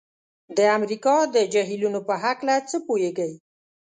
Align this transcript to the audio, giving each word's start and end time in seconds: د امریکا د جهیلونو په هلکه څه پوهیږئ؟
د 0.57 0.59
امریکا 0.77 1.15
د 1.35 1.37
جهیلونو 1.53 1.99
په 2.07 2.13
هلکه 2.23 2.55
څه 2.69 2.77
پوهیږئ؟ 2.87 3.33